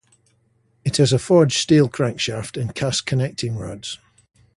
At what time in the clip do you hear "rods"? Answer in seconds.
3.55-3.99